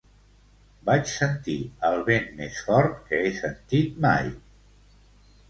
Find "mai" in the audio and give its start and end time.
4.09-4.35